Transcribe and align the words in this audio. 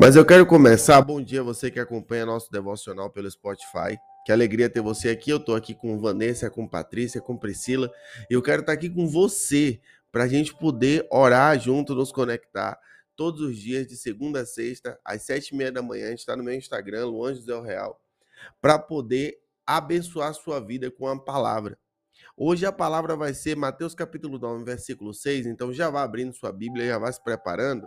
Mas 0.00 0.16
eu 0.16 0.24
quero 0.26 0.44
começar. 0.46 1.00
Bom 1.02 1.22
dia, 1.22 1.42
você 1.42 1.70
que 1.70 1.78
acompanha 1.78 2.26
nosso 2.26 2.50
devocional 2.50 3.10
pelo 3.10 3.30
Spotify. 3.30 3.98
Que 4.24 4.32
alegria 4.32 4.68
ter 4.68 4.80
você 4.80 5.10
aqui. 5.10 5.30
Eu 5.30 5.38
tô 5.38 5.54
aqui 5.54 5.74
com 5.74 5.98
Vanessa, 5.98 6.50
com 6.50 6.66
Patrícia, 6.66 7.20
com 7.20 7.36
Priscila. 7.36 7.90
E 8.28 8.34
eu 8.34 8.42
quero 8.42 8.60
estar 8.60 8.72
aqui 8.72 8.88
com 8.90 9.06
você 9.06 9.80
para 10.10 10.24
a 10.24 10.28
gente 10.28 10.54
poder 10.54 11.06
orar 11.10 11.58
junto, 11.58 11.94
nos 11.94 12.10
conectar 12.10 12.78
todos 13.16 13.40
os 13.40 13.56
dias, 13.56 13.86
de 13.86 13.96
segunda 13.96 14.40
a 14.40 14.46
sexta, 14.46 14.98
às 15.04 15.22
sete 15.22 15.50
e 15.50 15.56
meia 15.56 15.70
da 15.70 15.82
manhã. 15.82 16.06
A 16.06 16.10
gente 16.10 16.20
está 16.20 16.36
no 16.36 16.42
meu 16.42 16.54
Instagram, 16.54 17.06
Luan 17.06 17.34
José 17.34 17.58
Real, 17.60 18.00
para 18.60 18.78
poder 18.78 19.38
abençoar 19.66 20.30
a 20.30 20.34
sua 20.34 20.60
vida 20.60 20.90
com 20.90 21.06
a 21.06 21.18
palavra. 21.18 21.78
Hoje 22.36 22.64
a 22.66 22.72
palavra 22.72 23.14
vai 23.14 23.34
ser 23.34 23.56
Mateus 23.56 23.94
capítulo 23.94 24.38
9, 24.38 24.64
versículo 24.64 25.12
6. 25.12 25.46
Então 25.46 25.72
já 25.72 25.90
vá 25.90 26.02
abrindo 26.02 26.34
sua 26.34 26.50
Bíblia, 26.50 26.86
já 26.86 26.98
vá 26.98 27.12
se 27.12 27.22
preparando. 27.22 27.86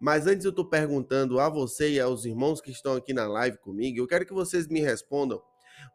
Mas 0.00 0.26
antes 0.26 0.44
eu 0.44 0.50
estou 0.50 0.64
perguntando 0.64 1.38
a 1.40 1.48
você 1.48 1.92
e 1.92 2.00
aos 2.00 2.24
irmãos 2.24 2.60
que 2.60 2.70
estão 2.70 2.94
aqui 2.94 3.12
na 3.12 3.26
live 3.26 3.58
comigo, 3.58 3.98
eu 3.98 4.06
quero 4.06 4.26
que 4.26 4.32
vocês 4.32 4.66
me 4.68 4.80
respondam. 4.80 5.42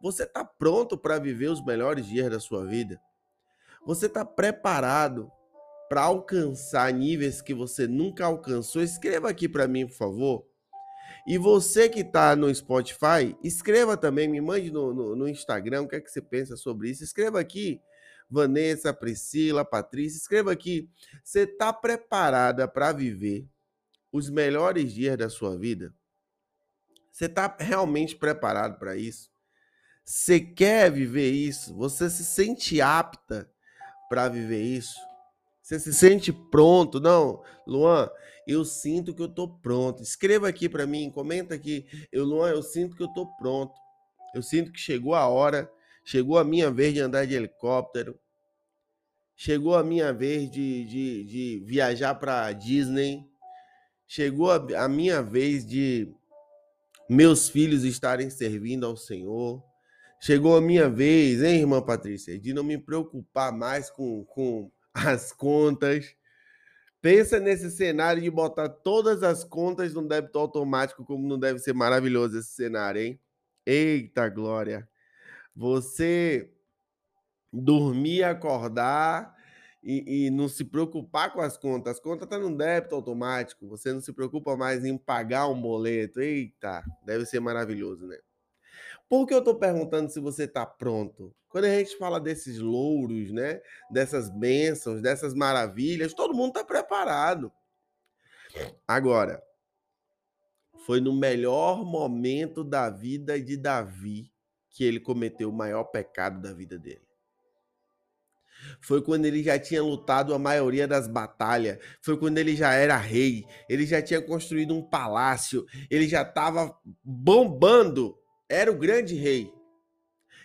Você 0.02 0.24
está 0.24 0.44
pronto 0.44 0.98
para 0.98 1.20
viver 1.20 1.50
os 1.50 1.64
melhores 1.64 2.06
dias 2.06 2.30
da 2.30 2.40
sua 2.40 2.66
vida? 2.66 3.00
Você 3.86 4.06
está 4.06 4.24
preparado 4.24 5.32
para 5.90 6.04
alcançar 6.04 6.92
níveis 6.94 7.42
que 7.42 7.54
você 7.54 7.88
nunca 7.88 8.26
alcançou? 8.26 8.82
Escreva 8.82 9.30
aqui 9.30 9.50
para 9.50 9.68
mim, 9.68 9.88
por 9.88 9.96
favor. 9.96 10.46
E 11.28 11.38
você 11.38 11.88
que 11.88 12.00
está 12.00 12.36
no 12.36 12.54
Spotify, 12.54 13.36
escreva 13.44 13.96
também, 13.96 14.28
me 14.28 14.42
mande 14.42 14.72
no, 14.72 14.94
no, 14.94 15.16
no, 15.16 15.28
Instagram 15.28 15.84
o 15.84 15.88
que 15.88 15.96
é 15.96 16.02
que 16.02 16.10
você 16.10 16.22
pensa 16.22 16.56
sobre 16.56 16.90
isso. 16.90 17.04
Escreva 17.04 17.40
aqui, 17.40 17.80
Vanessa, 18.30 18.94
Priscila, 18.94 19.64
Patrícia, 19.64 20.18
escreva 20.18 20.52
aqui. 20.52 20.90
Você 21.24 21.42
está 21.42 21.72
preparada 21.72 22.68
para 22.68 22.92
viver 22.92 23.48
os 24.12 24.30
melhores 24.30 24.94
dias 24.94 25.18
da 25.18 25.30
sua 25.30 25.58
vida? 25.58 25.94
Você 27.12 27.26
está 27.26 27.56
realmente 27.60 28.16
preparado 28.16 28.80
para 28.80 28.96
isso? 28.96 29.30
Você 30.04 30.40
quer 30.40 30.92
viver 30.92 31.32
isso? 31.32 31.76
Você 31.76 32.10
se 32.10 32.26
sente 32.26 32.82
apta 32.82 33.50
para 34.10 34.28
viver 34.28 34.62
isso? 34.62 35.00
Você 35.62 35.80
se 35.80 35.94
sente 35.94 36.34
pronto? 36.34 37.00
Não, 37.00 37.44
Luan, 37.66 38.10
eu 38.48 38.66
sinto 38.66 39.14
que 39.14 39.22
eu 39.22 39.28
estou 39.28 39.48
pronto. 39.60 40.02
Escreva 40.02 40.48
aqui 40.48 40.68
para 40.68 40.88
mim, 40.88 41.12
comenta 41.12 41.56
aqui. 41.56 41.86
Eu, 42.12 42.26
Luan, 42.26 42.50
eu 42.50 42.64
sinto 42.64 42.96
que 42.96 43.04
eu 43.04 43.08
estou 43.08 43.28
pronto. 43.38 43.74
Eu 44.34 44.42
sinto 44.42 44.72
que 44.72 44.80
chegou 44.80 45.14
a 45.14 45.28
hora, 45.28 45.72
chegou 46.04 46.38
a 46.38 46.44
minha 46.44 46.72
vez 46.72 46.94
de 46.94 47.02
andar 47.02 47.28
de 47.28 47.36
helicóptero. 47.36 48.20
Chegou 49.36 49.76
a 49.76 49.84
minha 49.84 50.12
vez 50.12 50.50
de, 50.52 50.86
de, 50.86 51.24
de 51.24 51.64
viajar 51.66 52.16
para 52.16 52.52
Disney 52.52 53.31
chegou 54.12 54.52
a, 54.52 54.58
a 54.84 54.90
minha 54.90 55.24
vez 55.24 55.66
de 55.66 56.14
meus 57.10 57.48
filhos 57.48 57.86
estarem 57.86 58.30
servindo 58.30 58.86
ao 58.86 58.98
Senhor. 58.98 59.64
Chegou 60.20 60.58
a 60.58 60.62
minha 60.62 60.90
vez, 60.90 61.42
hein, 61.42 61.62
irmã 61.62 61.82
Patrícia, 61.82 62.38
de 62.38 62.54
não 62.54 62.62
me 62.62 62.78
preocupar 62.78 63.54
mais 63.54 63.90
com, 63.90 64.26
com 64.26 64.70
as 64.94 65.32
contas. 65.32 66.14
Pensa 67.02 67.40
nesse 67.40 67.72
cenário 67.72 68.22
de 68.22 68.30
botar 68.30 68.68
todas 68.68 69.24
as 69.24 69.46
contas 69.46 69.94
no 69.94 70.06
débito 70.06 70.38
automático, 70.38 71.06
como 71.06 71.26
não 71.26 71.40
deve 71.40 71.60
ser 71.60 71.74
maravilhoso 71.74 72.38
esse 72.38 72.50
cenário, 72.50 73.02
hein? 73.02 73.20
Eita 73.66 74.28
glória! 74.28 74.90
Você 75.56 76.52
dormir, 77.52 78.24
acordar 78.24 79.34
e, 79.84 80.26
e, 80.26 80.30
não 80.30 80.48
se 80.48 80.64
preocupar 80.64 81.34
com 81.34 81.42
as 81.42 81.58
contas. 81.58 81.96
As 81.96 82.00
contas 82.00 82.24
estão 82.24 82.40
tá 82.40 82.50
no 82.50 82.56
débito 82.56 82.96
automático. 82.96 83.68
Você 83.68 83.92
não 83.92 84.02
se 84.02 84.14
preocupa 84.14 84.56
mais 84.56 84.86
em 84.86 84.98
pagar 84.98 85.48
um 85.48 85.60
boleto. 85.60 86.22
Eita, 86.22 86.84
deve 87.04 87.26
ser 87.26 87.40
maravilhoso, 87.40 88.06
né? 88.06 88.18
Por 89.10 89.26
que 89.26 89.34
eu 89.34 89.40
estou 89.40 89.56
perguntando 89.56 90.12
se 90.12 90.20
você 90.20 90.44
está 90.44 90.66
pronto? 90.66 91.36
Quando 91.50 91.66
a 91.66 91.70
gente 91.70 91.98
fala 91.98 92.20
desses 92.20 92.60
louros, 92.60 93.32
né? 93.32 93.62
Dessas 93.90 94.30
bênçãos, 94.30 95.02
dessas 95.02 95.34
maravilhas, 95.34 96.14
todo 96.14 96.34
mundo 96.34 96.50
está 96.50 96.64
preparado. 96.64 97.52
Agora, 98.88 99.44
foi 100.86 101.02
no 101.02 101.14
melhor 101.14 101.84
momento 101.84 102.64
da 102.64 102.90
vida 102.90 103.40
de 103.42 103.58
Davi 103.58 104.32
que 104.70 104.84
ele 104.84 105.00
cometeu 105.00 105.50
o 105.50 105.54
maior 105.54 105.86
pecado 105.86 106.42
da 106.42 106.54
vida 106.54 106.78
dele. 106.78 107.11
Foi 108.80 109.02
quando 109.02 109.26
ele 109.26 109.44
já 109.44 109.58
tinha 109.60 109.82
lutado 109.82 110.34
a 110.34 110.40
maioria 110.40 110.88
das 110.88 111.08
batalhas. 111.08 111.78
Foi 112.02 112.18
quando 112.18 112.38
ele 112.38 112.56
já 112.56 112.74
era 112.74 112.98
rei. 112.98 113.46
Ele 113.70 113.86
já 113.86 114.02
tinha 114.02 114.22
construído 114.22 114.76
um 114.76 114.82
palácio. 114.82 115.66
Ele 115.90 116.08
já 116.08 116.22
estava 116.22 116.78
bombando. 117.04 118.18
Era 118.50 118.72
o 118.72 118.78
grande 118.78 119.16
rei. 119.16 119.54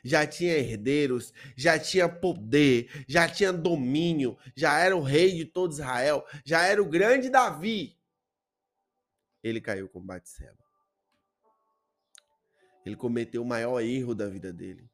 Já 0.04 0.25
tinha 0.25 0.56
herdeiros, 0.56 1.32
já 1.56 1.77
tinha 1.81 2.09
poder, 2.09 3.04
já 3.09 3.28
tinha 3.28 3.53
domínio, 3.53 4.38
já 4.54 4.78
era 4.78 4.97
o 4.97 5.03
rei 5.03 5.34
de 5.34 5.44
todo 5.44 5.72
Israel, 5.72 6.25
já 6.44 6.65
era 6.65 6.81
o 6.81 6.88
grande 6.88 7.28
Davi. 7.28 7.98
Ele 9.43 9.60
caiu 9.60 9.88
com 9.88 10.00
Batseba. 10.00 10.65
Ele 12.84 12.94
cometeu 12.94 13.43
o 13.43 13.47
maior 13.47 13.81
erro 13.81 14.15
da 14.15 14.28
vida 14.28 14.53
dele. 14.53 14.88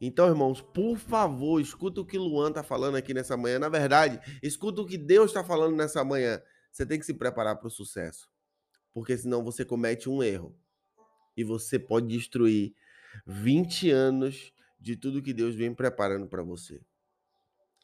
Então, 0.00 0.26
irmãos, 0.28 0.62
por 0.62 0.96
favor, 0.96 1.60
escuta 1.60 2.00
o 2.00 2.06
que 2.06 2.16
Luan 2.16 2.48
está 2.48 2.62
falando 2.62 2.96
aqui 2.96 3.12
nessa 3.12 3.36
manhã. 3.36 3.58
Na 3.58 3.68
verdade, 3.68 4.18
escuta 4.42 4.80
o 4.80 4.86
que 4.86 4.96
Deus 4.96 5.30
está 5.30 5.44
falando 5.44 5.76
nessa 5.76 6.02
manhã. 6.02 6.40
Você 6.72 6.86
tem 6.86 6.98
que 6.98 7.04
se 7.04 7.12
preparar 7.12 7.56
para 7.56 7.66
o 7.66 7.70
sucesso. 7.70 8.30
Porque 8.94 9.16
senão 9.18 9.44
você 9.44 9.62
comete 9.62 10.08
um 10.08 10.22
erro. 10.22 10.56
E 11.36 11.44
você 11.44 11.78
pode 11.78 12.06
destruir 12.08 12.74
20 13.26 13.90
anos 13.90 14.54
de 14.80 14.96
tudo 14.96 15.22
que 15.22 15.34
Deus 15.34 15.54
vem 15.54 15.74
preparando 15.74 16.26
para 16.26 16.42
você. 16.42 16.80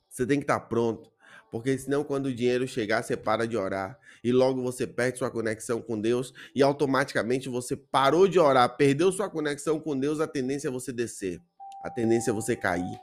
Você 0.08 0.26
tem 0.26 0.38
que 0.38 0.44
estar 0.44 0.60
tá 0.60 0.66
pronto. 0.66 1.12
Porque 1.50 1.76
senão, 1.76 2.02
quando 2.02 2.26
o 2.26 2.34
dinheiro 2.34 2.66
chegar, 2.66 3.02
você 3.02 3.14
para 3.14 3.46
de 3.46 3.58
orar. 3.58 3.98
E 4.24 4.32
logo 4.32 4.62
você 4.62 4.86
perde 4.86 5.18
sua 5.18 5.30
conexão 5.30 5.82
com 5.82 6.00
Deus. 6.00 6.32
E 6.54 6.62
automaticamente 6.62 7.50
você 7.50 7.76
parou 7.76 8.26
de 8.26 8.38
orar, 8.38 8.74
perdeu 8.74 9.12
sua 9.12 9.28
conexão 9.28 9.78
com 9.78 9.98
Deus, 9.98 10.18
a 10.18 10.26
tendência 10.26 10.68
é 10.68 10.70
você 10.70 10.92
descer 10.92 11.42
a 11.86 11.90
tendência 11.90 12.30
é 12.30 12.34
você 12.34 12.56
cair. 12.56 13.00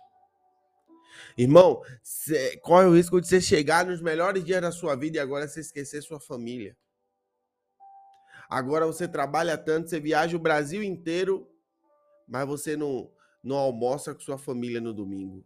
Irmão, 1.38 1.82
cê, 2.04 2.58
corre 2.58 2.86
o 2.86 2.96
risco 2.96 3.20
de 3.22 3.28
você 3.28 3.40
chegar 3.40 3.86
nos 3.86 4.02
melhores 4.02 4.44
dias 4.44 4.62
da 4.62 4.72
sua 4.72 4.96
vida 4.96 5.18
e 5.18 5.20
agora 5.20 5.48
você 5.48 5.62
esquecer 5.62 6.02
sua 6.02 6.20
família. 6.20 6.78
Agora 8.50 8.86
você 8.86 9.08
trabalha 9.08 9.58
tanto, 9.58 9.90
você 9.90 10.00
viaja 10.00 10.36
o 10.36 10.40
Brasil 10.40 10.84
inteiro, 10.84 11.50
mas 12.28 12.46
você 12.46 12.76
não, 12.76 13.10
não 13.42 13.56
almoça 13.56 14.14
com 14.14 14.20
sua 14.20 14.38
família 14.38 14.82
no 14.82 14.94
domingo. 14.94 15.46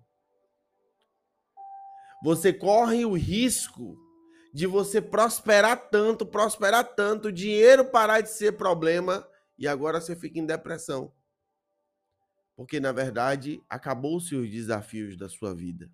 Você 2.23 2.51
corre 2.51 3.05
o 3.05 3.13
risco 3.13 3.95
de 4.51 4.65
você 4.65 4.99
prosperar 4.99 5.89
tanto, 5.91 6.25
prosperar 6.25 6.83
tanto, 6.95 7.31
dinheiro 7.31 7.85
parar 7.85 8.21
de 8.21 8.31
ser 8.31 8.53
problema 8.53 9.29
e 9.57 9.67
agora 9.67 10.01
você 10.01 10.15
fica 10.15 10.39
em 10.39 10.45
depressão 10.45 11.13
porque 12.57 12.79
na 12.79 12.91
verdade 12.91 13.61
acabou-se 13.69 14.35
os 14.35 14.49
desafios 14.49 15.15
da 15.15 15.29
sua 15.29 15.53
vida. 15.53 15.87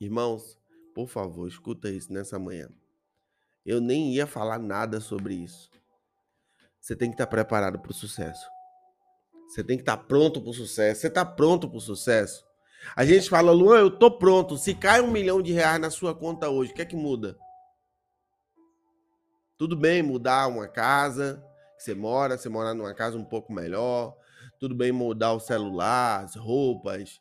Irmãos, 0.00 0.56
por 0.94 1.08
favor, 1.08 1.48
escuta 1.48 1.90
isso 1.90 2.12
nessa 2.12 2.38
manhã. 2.38 2.68
Eu 3.66 3.80
nem 3.80 4.14
ia 4.14 4.24
falar 4.24 4.60
nada 4.60 5.00
sobre 5.00 5.34
isso. 5.34 5.68
Você 6.80 6.94
tem 6.94 7.08
que 7.10 7.14
estar 7.14 7.26
preparado 7.26 7.80
para 7.80 7.90
o 7.90 7.94
sucesso. 7.94 8.46
Você 9.48 9.64
tem 9.64 9.76
que 9.76 9.82
estar 9.82 9.96
pronto 9.96 10.40
para 10.40 10.50
o 10.50 10.54
sucesso. 10.54 11.00
Você 11.00 11.08
está 11.08 11.24
pronto 11.24 11.68
para 11.68 11.78
o 11.78 11.80
sucesso? 11.80 12.46
A 12.94 13.04
gente 13.04 13.28
fala, 13.28 13.50
Luan, 13.50 13.80
eu 13.80 13.90
tô 13.90 14.16
pronto. 14.16 14.56
Se 14.56 14.74
cai 14.74 15.00
um 15.00 15.10
milhão 15.10 15.42
de 15.42 15.52
reais 15.52 15.80
na 15.80 15.90
sua 15.90 16.14
conta 16.14 16.50
hoje, 16.50 16.70
o 16.70 16.74
que 16.74 16.82
é 16.82 16.86
que 16.86 16.94
muda? 16.94 17.36
Tudo 19.56 19.76
bem 19.76 20.02
mudar 20.02 20.46
uma 20.46 20.68
casa 20.68 21.42
que 21.76 21.82
você 21.82 21.94
mora, 21.94 22.36
você 22.36 22.48
mora 22.48 22.74
numa 22.74 22.94
casa 22.94 23.16
um 23.16 23.24
pouco 23.24 23.52
melhor, 23.52 24.16
tudo 24.58 24.74
bem 24.74 24.92
mudar 24.92 25.32
o 25.32 25.40
celular, 25.40 26.24
as 26.24 26.34
roupas, 26.34 27.20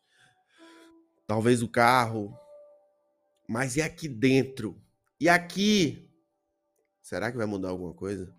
talvez 1.28 1.62
o 1.62 1.68
carro. 1.68 2.38
Mas 3.48 3.76
e 3.76 3.82
aqui 3.82 4.08
dentro? 4.08 4.82
E 5.20 5.28
aqui? 5.28 6.10
Será 7.02 7.32
que 7.32 7.38
vai 7.38 7.46
mudar 7.46 7.70
alguma 7.70 7.94
coisa? 7.94 8.34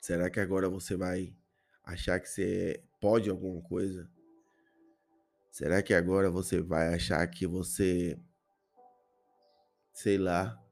Será 0.00 0.30
que 0.30 0.38
agora 0.38 0.68
você 0.68 0.96
vai 0.96 1.34
achar 1.84 2.20
que 2.20 2.28
você 2.28 2.84
pode 3.00 3.28
alguma 3.28 3.62
coisa? 3.62 4.08
Será 5.50 5.82
que 5.82 5.94
agora 5.94 6.30
você 6.30 6.60
vai 6.60 6.94
achar 6.94 7.26
que 7.26 7.46
você, 7.46 8.18
sei 9.92 10.18
lá. 10.18 10.62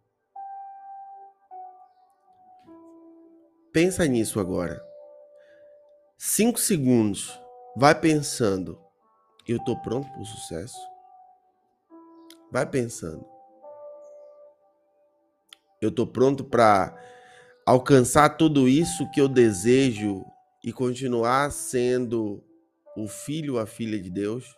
Pensa 3.72 4.06
nisso 4.06 4.38
agora. 4.38 4.93
Cinco 6.16 6.60
segundos. 6.60 7.38
Vai 7.76 7.98
pensando. 8.00 8.78
Eu 9.46 9.62
tô 9.64 9.76
pronto 9.82 10.08
para 10.08 10.22
o 10.22 10.24
sucesso? 10.24 10.78
Vai 12.52 12.64
pensando. 12.64 13.26
Eu 15.82 15.90
tô 15.90 16.06
pronto 16.06 16.44
para 16.44 16.96
alcançar 17.66 18.30
tudo 18.30 18.68
isso 18.68 19.10
que 19.10 19.20
eu 19.20 19.28
desejo 19.28 20.24
e 20.62 20.72
continuar 20.72 21.50
sendo 21.50 22.42
o 22.96 23.08
filho 23.08 23.54
ou 23.54 23.60
a 23.60 23.66
filha 23.66 24.00
de 24.00 24.08
Deus? 24.08 24.56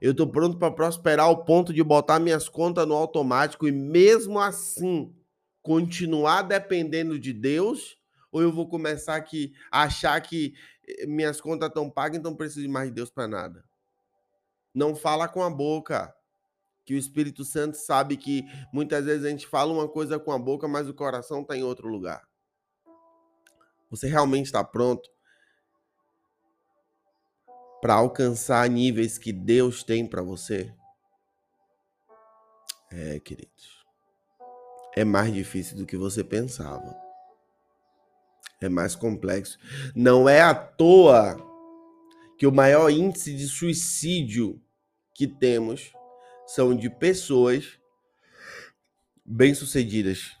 Eu 0.00 0.10
estou 0.10 0.26
pronto 0.26 0.58
para 0.58 0.70
prosperar 0.70 1.26
ao 1.26 1.44
ponto 1.44 1.72
de 1.72 1.82
botar 1.82 2.18
minhas 2.18 2.48
contas 2.48 2.86
no 2.86 2.94
automático 2.94 3.66
e 3.68 3.72
mesmo 3.72 4.38
assim 4.38 5.14
continuar 5.62 6.42
dependendo 6.42 7.18
de 7.18 7.32
Deus? 7.32 7.97
Ou 8.30 8.42
eu 8.42 8.52
vou 8.52 8.68
começar 8.68 9.24
a 9.70 9.82
achar 9.82 10.20
que 10.20 10.54
eh, 10.86 11.06
minhas 11.06 11.40
contas 11.40 11.68
estão 11.68 11.90
pagas, 11.90 12.18
então 12.18 12.36
preciso 12.36 12.68
mais 12.68 12.88
de 12.88 12.94
Deus 12.94 13.10
para 13.10 13.26
nada? 13.26 13.64
Não 14.74 14.94
fala 14.94 15.28
com 15.28 15.42
a 15.42 15.50
boca. 15.50 16.14
Que 16.84 16.94
o 16.94 16.98
Espírito 16.98 17.44
Santo 17.44 17.76
sabe 17.76 18.16
que 18.16 18.44
muitas 18.72 19.04
vezes 19.04 19.26
a 19.26 19.28
gente 19.28 19.46
fala 19.46 19.72
uma 19.72 19.86
coisa 19.86 20.18
com 20.18 20.32
a 20.32 20.38
boca, 20.38 20.66
mas 20.66 20.88
o 20.88 20.94
coração 20.94 21.42
está 21.42 21.54
em 21.54 21.62
outro 21.62 21.86
lugar. 21.86 22.26
Você 23.90 24.08
realmente 24.08 24.46
está 24.46 24.64
pronto 24.64 25.10
para 27.80 27.94
alcançar 27.94 28.68
níveis 28.68 29.18
que 29.18 29.32
Deus 29.32 29.82
tem 29.82 30.06
para 30.06 30.22
você? 30.22 30.74
É, 32.90 33.20
queridos. 33.20 33.84
É 34.96 35.04
mais 35.04 35.32
difícil 35.32 35.76
do 35.76 35.86
que 35.86 35.96
você 35.96 36.24
pensava. 36.24 37.07
É 38.60 38.68
mais 38.68 38.94
complexo. 38.94 39.58
Não 39.94 40.28
é 40.28 40.40
à 40.40 40.54
toa 40.54 41.36
que 42.36 42.46
o 42.46 42.52
maior 42.52 42.88
índice 42.90 43.34
de 43.34 43.46
suicídio 43.46 44.60
que 45.14 45.26
temos 45.26 45.92
são 46.46 46.74
de 46.74 46.88
pessoas 46.88 47.78
bem-sucedidas 49.24 50.36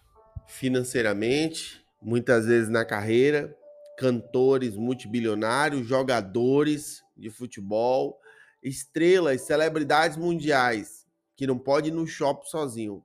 financeiramente, 0.46 1.84
muitas 2.00 2.46
vezes 2.46 2.68
na 2.68 2.84
carreira, 2.84 3.54
cantores 3.98 4.76
multibilionários, 4.76 5.86
jogadores 5.86 7.02
de 7.16 7.28
futebol, 7.28 8.18
estrelas, 8.62 9.42
celebridades 9.42 10.16
mundiais 10.16 11.06
que 11.36 11.46
não 11.46 11.58
pode 11.58 11.88
ir 11.88 11.92
no 11.92 12.06
shopping 12.06 12.48
sozinho, 12.48 13.04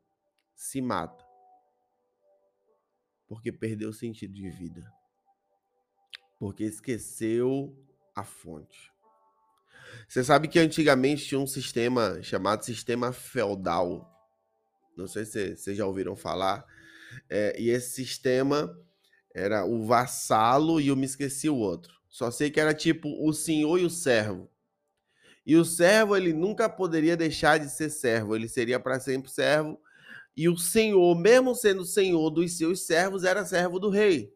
se 0.56 0.82
mata. 0.82 1.24
Porque 3.28 3.52
perdeu 3.52 3.90
o 3.90 3.94
sentido 3.94 4.34
de 4.34 4.50
vida. 4.50 5.03
Porque 6.44 6.66
esqueceu 6.66 7.74
a 8.14 8.22
fonte. 8.22 8.92
Você 10.06 10.22
sabe 10.26 10.50
que 10.50 10.60
antigamente 10.60 11.26
tinha 11.26 11.40
um 11.40 11.48
sistema 11.48 12.22
chamado 12.22 12.66
sistema 12.66 13.14
feudal. 13.14 14.14
Não 14.98 15.08
sei 15.08 15.24
se 15.24 15.56
vocês 15.56 15.78
já 15.78 15.86
ouviram 15.86 16.18
falar. 16.18 16.66
É, 17.30 17.58
e 17.58 17.70
esse 17.70 17.92
sistema 17.92 18.78
era 19.34 19.64
o 19.64 19.86
vassalo 19.86 20.82
e 20.82 20.90
eu 20.90 20.98
me 20.98 21.06
esqueci 21.06 21.48
o 21.48 21.56
outro. 21.56 21.94
Só 22.10 22.30
sei 22.30 22.52
que 22.52 22.60
era 22.60 22.74
tipo 22.74 23.08
o 23.26 23.32
senhor 23.32 23.80
e 23.80 23.86
o 23.86 23.90
servo. 23.90 24.52
E 25.46 25.56
o 25.56 25.64
servo, 25.64 26.14
ele 26.14 26.34
nunca 26.34 26.68
poderia 26.68 27.16
deixar 27.16 27.58
de 27.58 27.70
ser 27.70 27.90
servo, 27.90 28.36
ele 28.36 28.50
seria 28.50 28.82
para 28.82 29.00
sempre 29.00 29.32
servo. 29.32 29.80
E 30.36 30.50
o 30.50 30.58
senhor, 30.58 31.18
mesmo 31.18 31.56
sendo 31.56 31.86
senhor 31.86 32.30
dos 32.32 32.58
seus 32.58 32.82
servos, 32.82 33.24
era 33.24 33.46
servo 33.46 33.80
do 33.80 33.90
rei. 33.90 34.36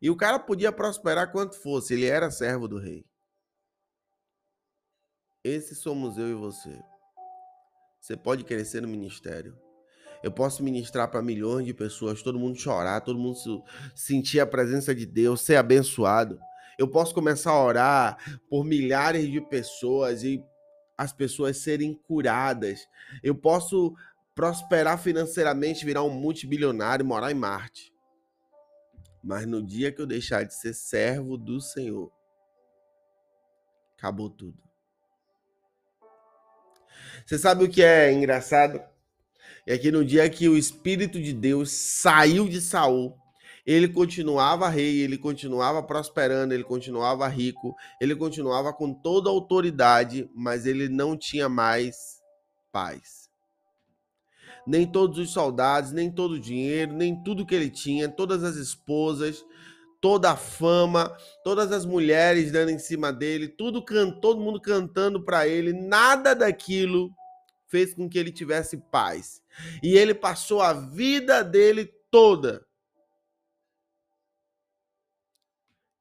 E 0.00 0.10
o 0.10 0.16
cara 0.16 0.38
podia 0.38 0.70
prosperar 0.70 1.32
quanto 1.32 1.56
fosse, 1.56 1.94
ele 1.94 2.06
era 2.06 2.30
servo 2.30 2.68
do 2.68 2.78
rei. 2.78 3.04
Esse 5.42 5.74
somos 5.74 6.18
eu 6.18 6.28
e 6.28 6.34
você. 6.34 6.78
Você 8.00 8.16
pode 8.16 8.44
crescer 8.44 8.82
no 8.82 8.88
ministério. 8.88 9.56
Eu 10.22 10.32
posso 10.32 10.62
ministrar 10.62 11.10
para 11.10 11.22
milhões 11.22 11.66
de 11.66 11.72
pessoas, 11.72 12.22
todo 12.22 12.38
mundo 12.38 12.58
chorar, 12.58 13.00
todo 13.00 13.18
mundo 13.18 13.62
sentir 13.94 14.40
a 14.40 14.46
presença 14.46 14.94
de 14.94 15.06
Deus, 15.06 15.40
ser 15.40 15.56
abençoado. 15.56 16.38
Eu 16.78 16.88
posso 16.88 17.14
começar 17.14 17.52
a 17.52 17.64
orar 17.64 18.40
por 18.48 18.64
milhares 18.64 19.30
de 19.30 19.40
pessoas 19.40 20.22
e 20.24 20.42
as 20.96 21.12
pessoas 21.12 21.58
serem 21.58 21.94
curadas. 21.94 22.80
Eu 23.22 23.34
posso 23.34 23.94
prosperar 24.34 24.98
financeiramente, 24.98 25.84
virar 25.84 26.02
um 26.02 26.10
multibilionário, 26.10 27.04
morar 27.04 27.30
em 27.30 27.34
Marte. 27.34 27.92
Mas 29.26 29.44
no 29.44 29.60
dia 29.60 29.90
que 29.90 30.00
eu 30.00 30.06
deixar 30.06 30.44
de 30.44 30.54
ser 30.54 30.72
servo 30.72 31.36
do 31.36 31.60
Senhor, 31.60 32.12
acabou 33.98 34.30
tudo. 34.30 34.56
Você 37.26 37.36
sabe 37.36 37.64
o 37.64 37.68
que 37.68 37.82
é 37.82 38.12
engraçado? 38.12 38.80
É 39.66 39.76
que 39.76 39.90
no 39.90 40.04
dia 40.04 40.30
que 40.30 40.48
o 40.48 40.56
Espírito 40.56 41.20
de 41.20 41.32
Deus 41.32 41.72
saiu 41.72 42.48
de 42.48 42.60
Saul, 42.60 43.18
ele 43.66 43.88
continuava 43.88 44.68
rei, 44.68 45.00
ele 45.00 45.18
continuava 45.18 45.82
prosperando, 45.82 46.54
ele 46.54 46.62
continuava 46.62 47.26
rico, 47.26 47.74
ele 48.00 48.14
continuava 48.14 48.72
com 48.72 48.94
toda 48.94 49.28
a 49.28 49.32
autoridade, 49.32 50.30
mas 50.36 50.66
ele 50.66 50.88
não 50.88 51.18
tinha 51.18 51.48
mais 51.48 52.20
paz. 52.70 53.25
Nem 54.66 54.86
todos 54.86 55.18
os 55.18 55.30
soldados, 55.30 55.92
nem 55.92 56.10
todo 56.10 56.32
o 56.32 56.40
dinheiro, 56.40 56.92
nem 56.92 57.22
tudo 57.22 57.46
que 57.46 57.54
ele 57.54 57.70
tinha, 57.70 58.08
todas 58.08 58.42
as 58.42 58.56
esposas, 58.56 59.44
toda 60.00 60.32
a 60.32 60.36
fama, 60.36 61.16
todas 61.44 61.70
as 61.72 61.84
mulheres 61.84 62.50
dando 62.50 62.70
em 62.70 62.78
cima 62.78 63.12
dele, 63.12 63.48
tudo 63.48 63.84
todo 64.20 64.40
mundo 64.40 64.60
cantando 64.60 65.24
para 65.24 65.46
ele, 65.46 65.72
nada 65.72 66.34
daquilo 66.34 67.10
fez 67.68 67.94
com 67.94 68.08
que 68.08 68.18
ele 68.18 68.32
tivesse 68.32 68.76
paz. 68.90 69.42
E 69.82 69.96
ele 69.96 70.14
passou 70.14 70.60
a 70.60 70.72
vida 70.72 71.42
dele 71.42 71.86
toda 72.10 72.66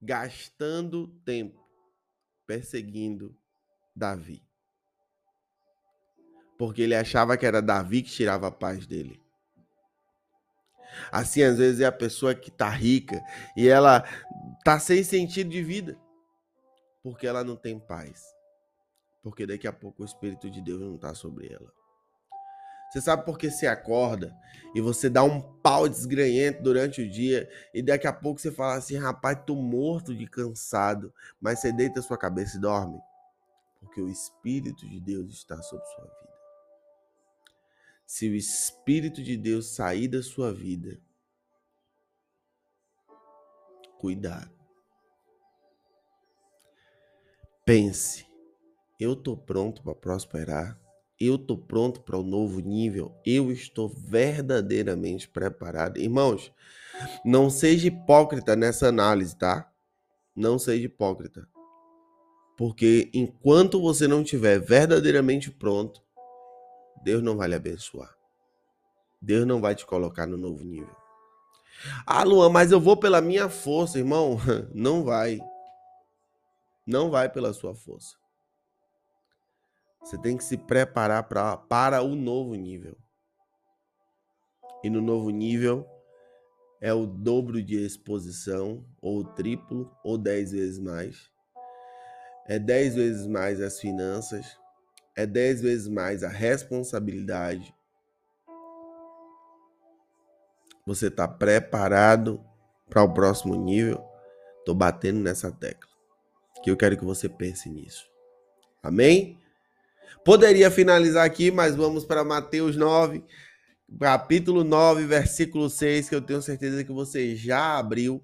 gastando 0.02 1.08
tempo 1.26 1.68
perseguindo 2.46 3.36
Davi. 3.96 4.46
Porque 6.58 6.82
ele 6.82 6.96
achava 6.96 7.38
que 7.38 7.46
era 7.46 7.62
Davi 7.62 8.02
que 8.02 8.12
tirava 8.12 8.48
a 8.48 8.52
paz 8.52 8.86
dele. 8.86 9.22
Assim, 11.12 11.44
às 11.44 11.58
vezes, 11.58 11.82
é 11.82 11.86
a 11.86 11.92
pessoa 11.92 12.34
que 12.34 12.50
está 12.50 12.70
rica 12.70 13.22
e 13.56 13.68
ela 13.68 14.04
está 14.58 14.80
sem 14.80 15.04
sentido 15.04 15.50
de 15.50 15.62
vida. 15.62 16.00
Porque 17.04 17.28
ela 17.28 17.44
não 17.44 17.56
tem 17.56 17.80
paz. 17.80 18.24
Porque 19.22 19.46
daqui 19.46 19.68
a 19.68 19.74
pouco 19.74 20.04
o 20.04 20.06
Espírito 20.06 20.50
de 20.50 20.62
Deus 20.62 20.80
não 20.80 20.96
está 20.96 21.14
sobre 21.14 21.52
ela. 21.52 21.72
Você 22.90 23.02
sabe 23.02 23.26
por 23.26 23.38
que 23.38 23.52
você 23.52 23.68
acorda 23.68 24.34
e 24.74 24.80
você 24.80 25.10
dá 25.10 25.24
um 25.24 25.42
pau 25.42 25.90
desgranhento 25.90 26.64
durante 26.64 27.02
o 27.02 27.10
dia 27.10 27.50
e 27.74 27.82
daqui 27.82 28.08
a 28.08 28.14
pouco 28.14 28.40
você 28.40 28.52
fala 28.52 28.76
assim, 28.76 28.96
rapaz, 28.96 29.38
tô 29.46 29.56
morto 29.56 30.16
de 30.16 30.26
cansado, 30.28 31.14
mas 31.42 31.60
você 31.60 31.74
deita 31.74 32.02
sua 32.02 32.18
cabeça 32.18 32.56
e 32.56 32.62
dorme? 32.62 32.98
Porque 33.82 34.00
o 34.00 34.08
Espírito 34.08 34.88
de 34.88 35.02
Deus 35.02 35.34
está 35.34 35.62
sobre 35.62 35.86
sua 35.88 36.04
vida. 36.06 36.35
Se 38.06 38.30
o 38.30 38.36
Espírito 38.36 39.22
de 39.24 39.36
Deus 39.36 39.76
sair 39.76 40.08
da 40.08 40.22
sua 40.22 40.54
vida, 40.54 41.02
cuidado. 44.00 44.54
Pense, 47.66 48.28
eu 49.00 49.16
tô 49.16 49.36
pronto 49.36 49.82
para 49.82 49.96
prosperar? 49.96 50.86
eu 51.20 51.36
estou 51.36 51.58
pronto 51.58 52.02
para 52.02 52.18
o 52.18 52.22
um 52.22 52.26
novo 52.26 52.60
nível, 52.60 53.16
eu 53.26 53.52
estou 53.52 53.88
verdadeiramente 53.88 55.28
preparado. 55.28 55.98
Irmãos, 55.98 56.52
não 57.24 57.50
seja 57.50 57.88
hipócrita 57.88 58.56
nessa 58.56 58.88
análise, 58.88 59.38
tá? 59.38 59.72
Não 60.36 60.60
seja 60.60 60.86
hipócrita. 60.86 61.48
Porque 62.58 63.10
enquanto 63.14 63.82
você 63.82 64.08
não 64.08 64.22
estiver 64.22 64.60
verdadeiramente 64.60 65.52
pronto, 65.52 66.02
Deus 67.06 67.22
não 67.22 67.38
vai 67.38 67.48
lhe 67.48 67.54
abençoar. 67.54 68.18
Deus 69.22 69.46
não 69.46 69.62
vai 69.62 69.76
te 69.76 69.86
colocar 69.86 70.26
no 70.26 70.38
novo 70.38 70.64
nível. 70.64 70.96
Ah, 72.04 72.24
Luan, 72.24 72.50
mas 72.50 72.72
eu 72.72 72.82
vou 72.82 72.98
pela 72.98 73.22
minha 73.22 73.48
força, 73.48 74.00
irmão. 74.00 74.40
Não 74.74 75.04
vai. 75.04 75.40
Não 76.88 77.12
vai 77.12 77.30
pela 77.30 77.54
sua 77.54 77.76
força. 77.76 78.16
Você 80.02 80.18
tem 80.18 80.36
que 80.36 80.44
se 80.44 80.58
preparar 80.58 81.28
pra, 81.28 81.58
para 81.58 82.02
o 82.02 82.16
novo 82.16 82.56
nível. 82.56 82.98
E 84.84 84.90
no 84.90 85.02
novo 85.02 85.30
nível 85.30 85.86
é 86.82 86.94
o 86.94 87.06
dobro 87.06 87.62
de 87.62 87.76
exposição, 87.76 88.84
ou 89.02 89.24
triplo, 89.24 89.92
ou 90.04 90.18
dez 90.18 90.52
vezes 90.54 90.80
mais. 90.80 91.30
É 92.48 92.58
dez 92.58 92.96
vezes 92.96 93.28
mais 93.28 93.62
as 93.62 93.80
finanças, 93.80 94.58
é 95.16 95.26
dez 95.26 95.62
vezes 95.62 95.88
mais 95.88 96.24
a 96.24 96.28
responsabilidade. 96.28 97.74
Você 100.86 101.08
está 101.08 101.28
preparado 101.28 102.44
para 102.90 103.02
o 103.02 103.14
próximo 103.14 103.56
nível? 103.56 104.04
Estou 104.60 104.76
batendo 104.76 105.20
nessa 105.20 105.52
tecla. 105.52 105.90
Que 106.64 106.70
eu 106.70 106.78
quero 106.78 106.98
que 106.98 107.06
você 107.06 107.30
pense 107.30 107.70
nisso. 107.70 108.06
Amém? 108.84 109.40
Poderia 110.24 110.70
finalizar 110.70 111.26
aqui, 111.26 111.50
mas 111.50 111.76
vamos 111.76 112.06
para 112.06 112.24
Mateus 112.24 112.76
9. 112.76 113.24
capítulo 114.00 114.64
9, 114.64 115.06
versículo 115.06 115.70
6, 115.70 116.10
que 116.10 116.16
eu 116.16 116.22
tenho 116.22 116.42
certeza 116.42 116.84
que 116.84 116.92
você 116.92 117.36
já 117.36 117.78
abriu. 117.78 118.24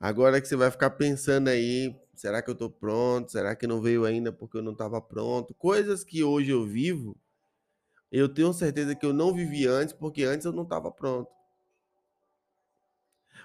Agora 0.00 0.40
que 0.40 0.48
você 0.48 0.56
vai 0.56 0.70
ficar 0.70 0.90
pensando 0.90 1.48
aí, 1.48 1.94
será 2.20 2.42
que 2.42 2.50
eu 2.50 2.54
tô 2.54 2.70
pronto? 2.70 3.30
Será 3.32 3.54
que 3.56 3.66
não 3.66 3.80
veio 3.80 4.04
ainda 4.04 4.32
porque 4.32 4.56
eu 4.56 4.62
não 4.62 4.72
estava 4.72 5.00
pronto? 5.00 5.54
Coisas 5.54 6.04
que 6.04 6.22
hoje 6.22 6.50
eu 6.50 6.64
vivo, 6.64 7.16
eu 8.10 8.28
tenho 8.28 8.52
certeza 8.52 8.94
que 8.94 9.04
eu 9.04 9.12
não 9.12 9.34
vivi 9.34 9.66
antes 9.66 9.92
porque 9.92 10.24
antes 10.24 10.46
eu 10.46 10.52
não 10.52 10.62
estava 10.62 10.90
pronto. 10.90 11.30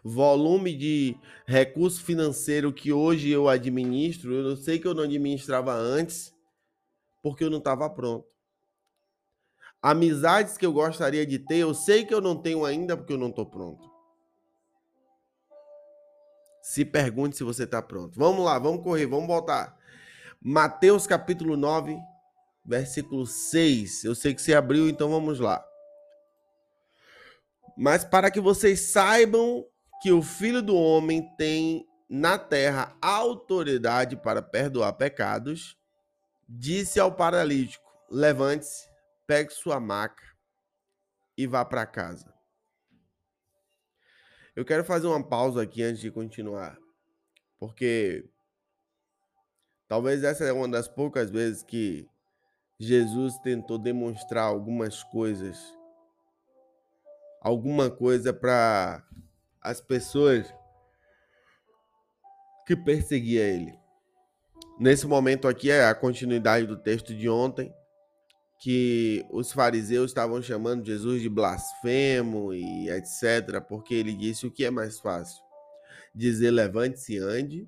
Volume 0.04 0.76
de 0.78 1.18
recurso 1.46 2.04
financeiro 2.04 2.72
que 2.72 2.94
hoje 2.94 3.30
eu 3.30 3.50
administro, 3.50 4.34
eu 4.34 4.56
sei 4.56 4.80
que 4.80 4.88
eu 4.88 4.94
não 4.94 5.04
administrava 5.04 5.74
antes 5.74 6.34
porque 7.22 7.44
eu 7.44 7.50
não 7.50 7.58
estava 7.58 7.90
pronto. 7.90 8.26
Amizades 9.82 10.58
que 10.58 10.66
eu 10.66 10.74
gostaria 10.74 11.26
de 11.26 11.40
ter, 11.40 11.58
eu 11.58 11.74
sei 11.74 12.06
que 12.06 12.14
eu 12.14 12.22
não 12.22 12.36
tenho 12.36 12.66
ainda 12.66 12.96
porque 12.96 13.14
eu 13.14 13.18
não 13.18 13.30
estou 13.30 13.46
pronto. 13.46 13.89
Se 16.70 16.86
pergunte 16.86 17.36
se 17.36 17.44
você 17.44 17.64
está 17.64 17.82
pronto. 17.82 18.16
Vamos 18.16 18.46
lá, 18.46 18.60
vamos 18.60 18.84
correr, 18.84 19.08
vamos 19.08 19.26
voltar. 19.26 19.76
Mateus 20.40 21.08
capítulo 21.08 21.58
9, 21.58 21.98
versículo 22.64 23.26
6. 23.26 24.04
Eu 24.04 24.14
sei 24.14 24.36
que 24.36 24.42
você 24.44 24.54
abriu, 24.54 24.88
então 24.88 25.10
vamos 25.10 25.40
lá. 25.40 25.66
Mas 27.76 28.06
para 28.06 28.30
que 28.30 28.40
vocês 28.40 28.92
saibam 28.92 29.66
que 30.00 30.12
o 30.12 30.22
Filho 30.22 30.62
do 30.62 30.76
Homem 30.76 31.36
tem 31.38 31.88
na 32.08 32.38
terra 32.38 32.96
autoridade 33.02 34.16
para 34.16 34.40
perdoar 34.40 34.94
pecados, 34.94 35.76
disse 36.48 37.00
ao 37.00 37.12
paralítico: 37.12 37.92
Levante-se, 38.12 38.88
pegue 39.26 39.52
sua 39.52 39.80
maca 39.80 40.22
e 41.36 41.48
vá 41.48 41.66
para 41.66 41.88
casa. 41.88 42.39
Eu 44.60 44.66
quero 44.66 44.84
fazer 44.84 45.08
uma 45.08 45.24
pausa 45.24 45.62
aqui 45.62 45.82
antes 45.82 46.02
de 46.02 46.12
continuar, 46.12 46.78
porque 47.58 48.30
talvez 49.88 50.22
essa 50.22 50.44
é 50.44 50.52
uma 50.52 50.68
das 50.68 50.86
poucas 50.86 51.32
vezes 51.32 51.64
que 51.64 52.06
Jesus 52.78 53.38
tentou 53.38 53.78
demonstrar 53.80 54.44
algumas 54.44 55.02
coisas, 55.02 55.58
alguma 57.40 57.90
coisa 57.90 58.34
para 58.34 59.02
as 59.62 59.80
pessoas 59.80 60.54
que 62.68 62.76
perseguia 62.76 63.44
ele. 63.44 63.80
Nesse 64.78 65.08
momento 65.08 65.48
aqui 65.48 65.72
é 65.72 65.86
a 65.86 65.96
continuidade 65.96 66.68
do 66.68 66.76
texto 66.76 67.16
de 67.16 67.30
ontem, 67.30 67.74
que 68.60 69.26
os 69.32 69.54
fariseus 69.54 70.12
estavam 70.12 70.42
chamando 70.42 70.86
Jesus 70.86 71.22
de 71.22 71.30
blasfemo 71.30 72.54
e 72.54 72.90
etc, 72.90 73.62
porque 73.68 73.96
ele 73.96 74.14
disse 74.14 74.46
o 74.46 74.52
que 74.52 74.66
é 74.66 74.70
mais 74.70 75.00
fácil: 75.00 75.42
dizer 76.14 76.52
levante-se 76.52 77.14
e 77.14 77.18
ande, 77.18 77.68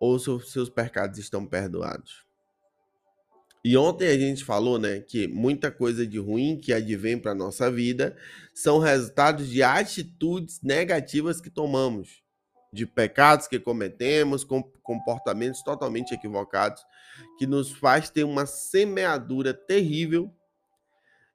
ou 0.00 0.18
seus 0.18 0.68
pecados 0.68 1.18
estão 1.18 1.46
perdoados. 1.46 2.26
E 3.62 3.76
ontem 3.76 4.08
a 4.08 4.18
gente 4.18 4.42
falou, 4.42 4.78
né, 4.78 5.00
que 5.00 5.28
muita 5.28 5.70
coisa 5.70 6.06
de 6.06 6.18
ruim 6.18 6.58
que 6.58 6.72
advém 6.72 7.18
para 7.18 7.34
nossa 7.34 7.70
vida 7.70 8.16
são 8.54 8.78
resultados 8.78 9.48
de 9.48 9.62
atitudes 9.62 10.62
negativas 10.62 11.42
que 11.42 11.50
tomamos, 11.50 12.22
de 12.72 12.86
pecados 12.86 13.48
que 13.48 13.58
cometemos, 13.58 14.44
com 14.44 14.62
comportamentos 14.82 15.62
totalmente 15.62 16.14
equivocados 16.14 16.82
que 17.38 17.46
nos 17.46 17.70
faz 17.72 18.10
ter 18.10 18.24
uma 18.24 18.46
semeadura 18.46 19.52
terrível 19.52 20.32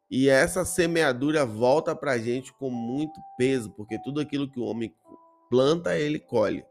e 0.10 0.30
essa 0.30 0.64
semeadura 0.64 1.46
volta 1.46 1.96
para 1.96 2.14
a 2.14 2.18
gente 2.18 2.54
com 2.54 2.70
muito 2.70 3.20
peso, 3.38 3.72
porque 3.72 4.00
tudo 4.02 4.22
aquilo 4.22 4.50
que 4.50 4.60
o 4.60 4.64
homem 4.64 4.94
planta, 5.50 5.98
ele 5.98 6.20
colhe. 6.20 6.64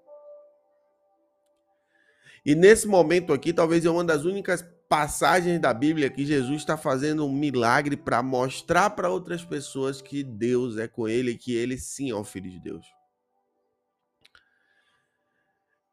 E 2.44 2.54
nesse 2.54 2.86
momento 2.86 3.32
aqui, 3.32 3.52
talvez 3.52 3.84
é 3.84 3.90
uma 3.90 4.04
das 4.04 4.24
únicas 4.24 4.64
passagens 4.88 5.58
da 5.60 5.72
Bíblia 5.72 6.10
que 6.10 6.26
Jesus 6.26 6.58
está 6.58 6.76
fazendo 6.76 7.24
um 7.26 7.32
milagre 7.32 7.96
para 7.96 8.22
mostrar 8.22 8.90
para 8.90 9.08
outras 9.08 9.44
pessoas 9.44 10.02
que 10.02 10.22
Deus 10.22 10.76
é 10.76 10.86
com 10.86 11.08
ele 11.08 11.32
e 11.32 11.38
que 11.38 11.54
ele 11.54 11.78
sim 11.78 12.10
é 12.10 12.14
o 12.14 12.22
Filho 12.22 12.50
de 12.50 12.60
Deus. 12.60 12.86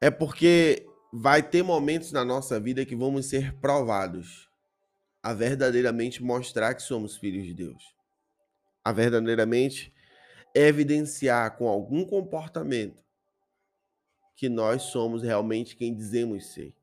É 0.03 0.09
porque 0.09 0.83
vai 1.13 1.43
ter 1.43 1.61
momentos 1.61 2.11
na 2.11 2.25
nossa 2.25 2.59
vida 2.59 2.83
que 2.83 2.95
vamos 2.95 3.27
ser 3.27 3.53
provados 3.59 4.49
a 5.21 5.31
verdadeiramente 5.31 6.23
mostrar 6.23 6.73
que 6.73 6.81
somos 6.81 7.17
filhos 7.17 7.45
de 7.45 7.53
Deus. 7.53 7.95
A 8.83 8.91
verdadeiramente 8.91 9.93
evidenciar 10.55 11.55
com 11.55 11.67
algum 11.67 12.03
comportamento 12.03 12.99
que 14.35 14.49
nós 14.49 14.81
somos 14.81 15.21
realmente 15.21 15.75
quem 15.75 15.93
dizemos 15.93 16.47
ser. 16.47 16.73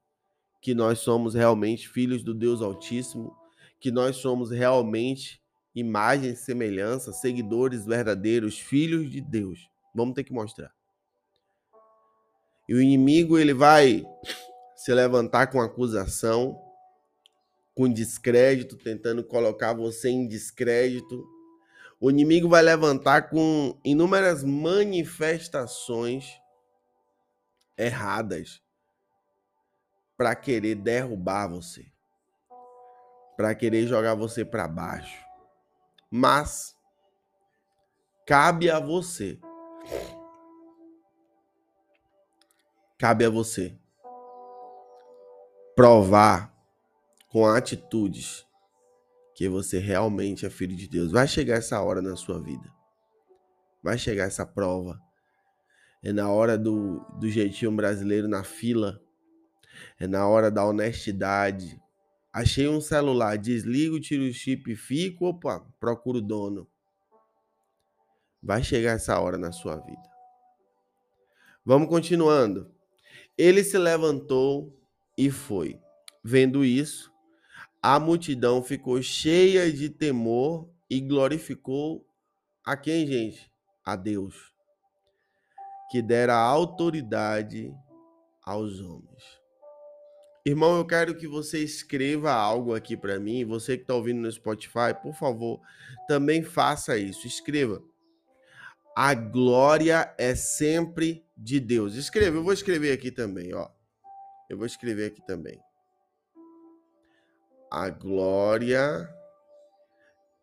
Que 0.62 0.72
nós 0.72 1.00
somos 1.00 1.34
realmente 1.34 1.88
filhos 1.88 2.22
do 2.22 2.32
Deus 2.32 2.62
Altíssimo, 2.62 3.36
que 3.80 3.90
nós 3.90 4.14
somos 4.14 4.52
realmente 4.52 5.42
imagem 5.74 6.36
semelhança, 6.36 7.12
seguidores 7.12 7.84
verdadeiros, 7.84 8.60
filhos 8.60 9.10
de 9.10 9.20
Deus. 9.20 9.68
Vamos 9.92 10.14
ter 10.14 10.22
que 10.22 10.32
mostrar. 10.32 10.77
E 12.68 12.74
o 12.74 12.82
inimigo 12.82 13.38
ele 13.38 13.54
vai 13.54 14.04
se 14.76 14.92
levantar 14.92 15.46
com 15.46 15.60
acusação, 15.60 16.60
com 17.74 17.90
descrédito, 17.90 18.76
tentando 18.76 19.24
colocar 19.24 19.72
você 19.72 20.10
em 20.10 20.28
descrédito. 20.28 21.26
O 21.98 22.10
inimigo 22.10 22.48
vai 22.48 22.62
levantar 22.62 23.30
com 23.30 23.80
inúmeras 23.82 24.44
manifestações 24.44 26.28
erradas 27.76 28.60
para 30.16 30.34
querer 30.34 30.74
derrubar 30.74 31.48
você, 31.48 31.86
para 33.36 33.54
querer 33.54 33.86
jogar 33.86 34.14
você 34.14 34.44
para 34.44 34.68
baixo. 34.68 35.24
Mas 36.10 36.76
cabe 38.26 38.68
a 38.70 38.78
você 38.80 39.38
Cabe 42.98 43.24
a 43.24 43.30
você 43.30 43.78
provar 45.76 46.52
com 47.28 47.46
atitudes 47.46 48.44
que 49.36 49.48
você 49.48 49.78
realmente 49.78 50.44
é 50.44 50.50
filho 50.50 50.74
de 50.74 50.88
Deus. 50.88 51.12
Vai 51.12 51.28
chegar 51.28 51.58
essa 51.58 51.80
hora 51.80 52.02
na 52.02 52.16
sua 52.16 52.42
vida. 52.42 52.68
Vai 53.80 53.96
chegar 53.96 54.24
essa 54.24 54.44
prova. 54.44 55.00
É 56.02 56.12
na 56.12 56.28
hora 56.28 56.58
do, 56.58 56.98
do 57.20 57.30
jeitinho 57.30 57.70
brasileiro 57.70 58.26
na 58.26 58.42
fila. 58.42 59.00
É 60.00 60.08
na 60.08 60.26
hora 60.26 60.50
da 60.50 60.64
honestidade. 60.64 61.80
Achei 62.32 62.66
um 62.66 62.80
celular, 62.80 63.38
desligo, 63.38 64.00
tiro 64.00 64.24
o 64.24 64.32
chip, 64.32 64.74
fico, 64.74 65.26
opa, 65.26 65.64
procuro 65.78 66.18
o 66.18 66.22
dono. 66.22 66.68
Vai 68.42 68.64
chegar 68.64 68.96
essa 68.96 69.20
hora 69.20 69.38
na 69.38 69.52
sua 69.52 69.76
vida. 69.76 70.02
Vamos 71.64 71.88
continuando. 71.88 72.76
Ele 73.38 73.62
se 73.62 73.78
levantou 73.78 74.76
e 75.16 75.30
foi. 75.30 75.80
Vendo 76.24 76.64
isso, 76.64 77.12
a 77.80 78.00
multidão 78.00 78.62
ficou 78.62 79.00
cheia 79.00 79.72
de 79.72 79.88
temor 79.88 80.68
e 80.90 81.00
glorificou 81.00 82.04
a 82.64 82.76
quem, 82.76 83.06
gente? 83.06 83.50
A 83.84 83.96
Deus, 83.96 84.52
que 85.90 86.02
dera 86.02 86.34
autoridade 86.34 87.72
aos 88.44 88.80
homens. 88.80 89.38
Irmão, 90.44 90.76
eu 90.76 90.84
quero 90.86 91.14
que 91.14 91.28
você 91.28 91.62
escreva 91.62 92.32
algo 92.32 92.74
aqui 92.74 92.96
para 92.96 93.20
mim. 93.20 93.44
Você 93.44 93.76
que 93.76 93.82
está 93.82 93.94
ouvindo 93.94 94.20
no 94.20 94.32
Spotify, 94.32 94.94
por 95.02 95.14
favor, 95.14 95.60
também 96.06 96.42
faça 96.42 96.98
isso. 96.98 97.26
Escreva. 97.26 97.82
A 99.00 99.14
glória 99.14 100.12
é 100.18 100.34
sempre 100.34 101.24
de 101.36 101.60
Deus. 101.60 101.94
Escreva, 101.94 102.38
eu 102.38 102.42
vou 102.42 102.52
escrever 102.52 102.90
aqui 102.90 103.12
também, 103.12 103.54
ó. 103.54 103.70
Eu 104.50 104.56
vou 104.56 104.66
escrever 104.66 105.06
aqui 105.06 105.24
também. 105.24 105.62
A 107.70 107.90
glória 107.90 109.08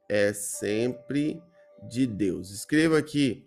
é 0.08 0.32
sempre 0.32 1.44
de 1.84 2.08
Deus. 2.08 2.50
Escreva 2.50 2.98
aqui. 2.98 3.46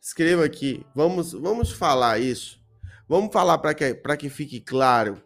Escreva 0.00 0.44
aqui. 0.44 0.86
Vamos, 0.94 1.32
vamos 1.32 1.72
falar 1.72 2.20
isso. 2.20 2.64
Vamos 3.08 3.32
falar 3.32 3.58
para 3.58 3.74
que, 3.74 3.94
que 4.16 4.28
fique 4.28 4.60
claro. 4.60 5.20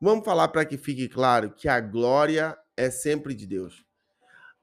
Vamos 0.00 0.24
falar 0.24 0.46
para 0.46 0.64
que 0.64 0.78
fique 0.78 1.08
claro 1.08 1.50
que 1.50 1.66
a 1.68 1.80
glória 1.80 2.56
é 2.76 2.88
sempre 2.88 3.34
de 3.34 3.48
Deus. 3.48 3.84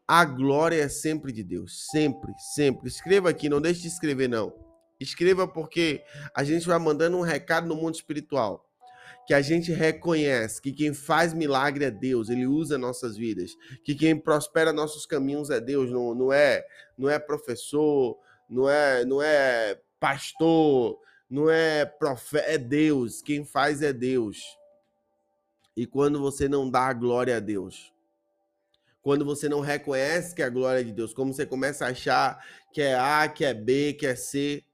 A 0.07 0.23
glória 0.23 0.81
é 0.81 0.89
sempre 0.89 1.31
de 1.31 1.43
Deus. 1.43 1.87
Sempre, 1.91 2.33
sempre. 2.55 2.87
Escreva 2.87 3.29
aqui, 3.29 3.49
não 3.49 3.61
deixe 3.61 3.81
de 3.81 3.87
escrever, 3.87 4.27
não. 4.27 4.53
Escreva 4.99 5.47
porque 5.47 6.03
a 6.33 6.43
gente 6.43 6.67
vai 6.67 6.77
mandando 6.79 7.17
um 7.17 7.21
recado 7.21 7.67
no 7.67 7.75
mundo 7.75 7.95
espiritual 7.95 8.65
que 9.25 9.33
a 9.33 9.41
gente 9.41 9.71
reconhece 9.71 10.61
que 10.61 10.71
quem 10.71 10.93
faz 10.93 11.33
milagre 11.33 11.85
é 11.85 11.91
Deus, 11.91 12.29
Ele 12.29 12.45
usa 12.45 12.77
nossas 12.77 13.17
vidas, 13.17 13.57
que 13.83 13.95
quem 13.95 14.15
prospera 14.15 14.71
nossos 14.71 15.05
caminhos 15.05 15.49
é 15.49 15.59
Deus, 15.59 15.89
não, 15.89 16.13
não 16.13 16.31
é 16.31 16.63
não 16.97 17.09
é 17.09 17.17
professor, 17.17 18.17
não 18.47 18.69
é 18.69 19.03
não 19.03 19.21
é 19.21 19.79
pastor, 19.99 20.99
não 21.29 21.49
é 21.49 21.85
profeta, 21.85 22.45
é 22.45 22.57
Deus. 22.57 23.21
Quem 23.21 23.43
faz 23.43 23.81
é 23.81 23.91
Deus. 23.91 24.37
E 25.75 25.85
quando 25.85 26.21
você 26.21 26.47
não 26.47 26.69
dá 26.69 26.87
a 26.87 26.93
glória 26.93 27.35
a 27.35 27.39
Deus, 27.39 27.91
quando 29.05 29.23
você 29.23 29.47
não 29.47 29.61
reconhece 29.61 30.33
que 30.33 30.41
é 30.41 30.45
a 30.45 30.49
glória 30.49 30.83
de 30.83 30.91
Deus, 30.91 31.13
como 31.13 31.31
você 31.31 31.45
começa 31.45 31.85
a 31.85 31.89
achar 31.89 32.43
que 32.73 32.81
é 32.81 32.95
A, 32.95 33.29
que 33.29 33.45
é 33.45 33.53
B, 33.53 33.93
que 33.93 34.05
é 34.05 34.15
C. 34.15 34.65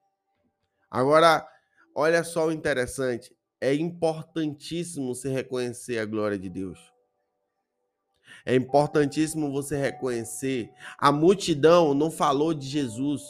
Agora, 0.90 1.46
olha 1.94 2.24
só 2.24 2.48
o 2.48 2.52
interessante 2.52 3.36
é 3.62 3.76
importantíssimo 3.76 5.14
você 5.14 5.30
reconhecer 5.30 6.00
a 6.00 6.06
glória 6.06 6.38
de 6.38 6.50
Deus. 6.50 6.80
É 8.44 8.56
importantíssimo 8.56 9.52
você 9.52 9.78
reconhecer. 9.78 10.72
A 10.98 11.12
multidão 11.12 11.94
não 11.94 12.10
falou 12.10 12.56
de 12.56 12.68
Jesus. 12.68 13.22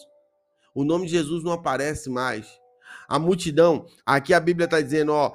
O 0.73 0.85
nome 0.85 1.05
de 1.05 1.11
Jesus 1.11 1.43
não 1.43 1.51
aparece 1.51 2.09
mais. 2.09 2.47
A 3.09 3.19
multidão, 3.19 3.85
aqui 4.05 4.33
a 4.33 4.39
Bíblia 4.39 4.65
está 4.65 4.79
dizendo, 4.79 5.11
ó, 5.11 5.33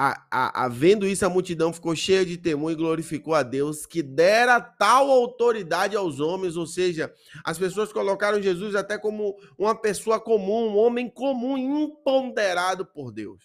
a, 0.00 0.68
vendo 0.68 1.08
isso, 1.08 1.26
a 1.26 1.28
multidão 1.28 1.72
ficou 1.72 1.96
cheia 1.96 2.24
de 2.24 2.38
temor 2.38 2.70
e 2.70 2.76
glorificou 2.76 3.34
a 3.34 3.42
Deus, 3.42 3.84
que 3.84 4.00
dera 4.00 4.60
tal 4.60 5.10
autoridade 5.10 5.96
aos 5.96 6.20
homens, 6.20 6.56
ou 6.56 6.68
seja, 6.68 7.12
as 7.44 7.58
pessoas 7.58 7.92
colocaram 7.92 8.40
Jesus 8.40 8.76
até 8.76 8.96
como 8.96 9.36
uma 9.58 9.74
pessoa 9.74 10.20
comum, 10.20 10.68
um 10.68 10.76
homem 10.76 11.10
comum, 11.10 11.58
imponderado 11.58 12.86
por 12.86 13.10
Deus. 13.10 13.42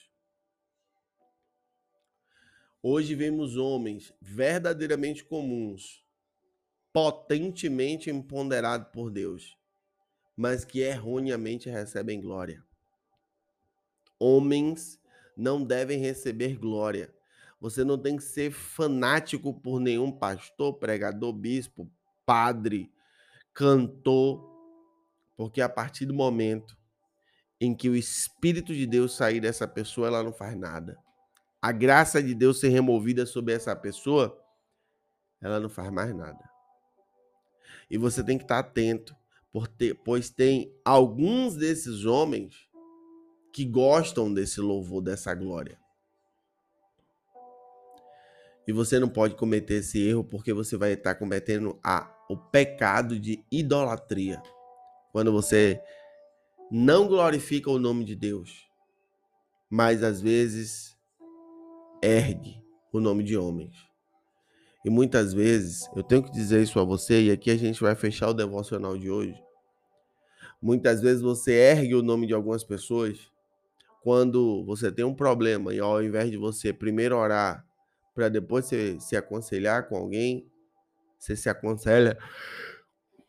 Hoje 2.83 3.15
vemos 3.15 3.57
homens 3.57 4.13
verdadeiramente 4.21 5.23
comuns, 5.23 6.05
potentemente 6.91 8.11
empoderados 8.11 8.89
por 8.93 9.09
Deus, 9.09 9.57
mas 10.37 10.63
que 10.63 10.81
erroneamente 10.81 11.67
recebem 11.67 12.21
glória. 12.21 12.63
Homens 14.19 15.01
não 15.35 15.63
devem 15.63 15.99
receber 15.99 16.57
glória. 16.57 17.13
Você 17.59 17.83
não 17.83 17.97
tem 17.97 18.17
que 18.17 18.23
ser 18.23 18.51
fanático 18.51 19.53
por 19.53 19.79
nenhum 19.79 20.11
pastor, 20.11 20.73
pregador, 20.73 21.31
bispo, 21.31 21.89
padre, 22.25 22.91
cantor, 23.53 24.43
porque 25.35 25.61
a 25.61 25.69
partir 25.69 26.05
do 26.05 26.13
momento 26.13 26.77
em 27.59 27.73
que 27.73 27.89
o 27.89 27.95
Espírito 27.95 28.73
de 28.73 28.85
Deus 28.85 29.15
sair 29.15 29.39
dessa 29.39 29.67
pessoa, 29.67 30.07
ela 30.07 30.23
não 30.23 30.33
faz 30.33 30.57
nada 30.57 30.97
a 31.63 31.71
graça 31.71 32.21
de 32.21 32.35
Deus 32.35 32.59
ser 32.59 32.67
removida 32.67 33.25
sobre 33.25 33.53
essa 33.53 33.73
pessoa, 33.73 34.37
ela 35.39 35.61
não 35.61 35.69
faz 35.69 35.89
mais 35.89 36.13
nada. 36.13 36.43
E 37.89 37.97
você 37.97 38.21
tem 38.21 38.37
que 38.37 38.43
estar 38.43 38.59
atento, 38.59 39.15
pois 40.03 40.29
tem 40.29 40.77
alguns 40.83 41.55
desses 41.55 42.03
homens 42.03 42.67
que 43.53 43.63
gostam 43.63 44.33
desse 44.33 44.59
louvor, 44.59 44.99
dessa 44.99 45.33
glória. 45.35 45.79
E 48.67 48.73
você 48.73 48.97
não 48.97 49.07
pode 49.07 49.35
cometer 49.35 49.75
esse 49.75 50.01
erro 50.01 50.23
porque 50.23 50.51
você 50.51 50.75
vai 50.75 50.93
estar 50.93 51.13
cometendo 51.15 51.79
a, 51.83 52.11
o 52.27 52.35
pecado 52.35 53.19
de 53.19 53.45
idolatria. 53.51 54.41
Quando 55.11 55.31
você 55.31 55.79
não 56.71 57.07
glorifica 57.07 57.69
o 57.69 57.77
nome 57.77 58.03
de 58.03 58.15
Deus, 58.15 58.67
mas 59.69 60.01
às 60.01 60.19
vezes 60.19 60.97
ergue 62.01 62.59
o 62.91 62.99
nome 62.99 63.23
de 63.23 63.37
homens. 63.37 63.75
E 64.83 64.89
muitas 64.89 65.31
vezes, 65.31 65.87
eu 65.95 66.01
tenho 66.01 66.23
que 66.23 66.31
dizer 66.31 66.61
isso 66.61 66.79
a 66.79 66.83
você, 66.83 67.21
e 67.21 67.31
aqui 67.31 67.51
a 67.51 67.55
gente 67.55 67.79
vai 67.79 67.95
fechar 67.95 68.29
o 68.29 68.33
devocional 68.33 68.97
de 68.97 69.09
hoje. 69.09 69.39
Muitas 70.61 71.01
vezes 71.01 71.21
você 71.21 71.53
ergue 71.53 71.95
o 71.95 72.01
nome 72.01 72.25
de 72.25 72.33
algumas 72.33 72.63
pessoas 72.63 73.32
quando 74.03 74.65
você 74.65 74.91
tem 74.91 75.05
um 75.05 75.15
problema 75.15 75.73
e 75.73 75.79
ao 75.79 76.03
invés 76.03 76.29
de 76.29 76.35
você 76.35 76.73
primeiro 76.73 77.15
orar 77.15 77.65
para 78.13 78.27
depois 78.27 78.65
você 78.65 78.99
se 78.99 79.15
aconselhar 79.15 79.87
com 79.87 79.95
alguém, 79.95 80.45
você 81.17 81.37
se 81.37 81.49
aconselha 81.49 82.17